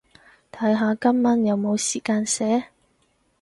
[0.51, 2.69] 睇下今晚有冇時間寫